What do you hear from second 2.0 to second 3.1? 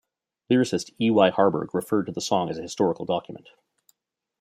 to the song as a historical